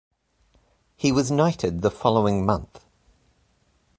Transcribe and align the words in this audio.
He 0.95 1.11
was 1.11 1.29
knighted 1.29 1.83
the 1.83 1.91
following 1.91 2.43
month. 2.43 2.83